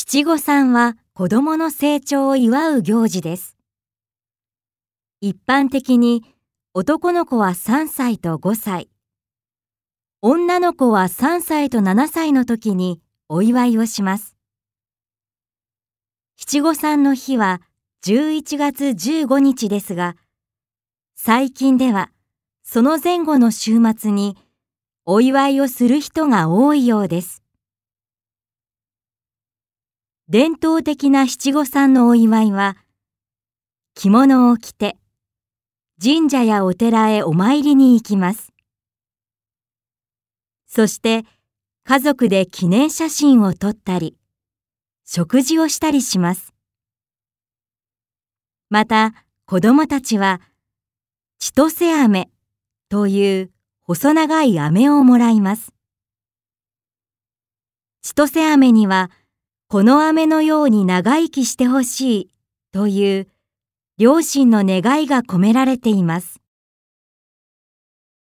[0.00, 3.56] 七五三は子供の成長を祝う行事です。
[5.20, 6.22] 一般的に
[6.72, 8.90] 男の子は3歳と5歳、
[10.22, 14.36] 女の子は3歳と7歳の時にお祝いをします。
[16.36, 17.60] 七五三の日は
[18.04, 20.14] 11月15日ですが、
[21.16, 22.12] 最近では
[22.62, 24.36] その前後の週末に
[25.04, 27.42] お祝いをする人が多いようです。
[30.30, 32.76] 伝統的な七五三のお祝いは、
[33.94, 34.98] 着物を着て
[36.02, 38.52] 神社やお寺へお参りに行きます。
[40.66, 41.24] そして
[41.84, 44.18] 家族で記念写真を撮ったり、
[45.06, 46.52] 食事をしたりします。
[48.68, 49.14] また
[49.46, 50.42] 子供たちは
[51.38, 52.28] 千歳飴
[52.90, 53.50] という
[53.80, 55.72] 細長い飴をもらいます。
[58.02, 59.10] 千歳飴には
[59.70, 62.30] この飴のように長生きしてほしい
[62.72, 63.28] という
[63.98, 66.40] 両親の願いが込められています。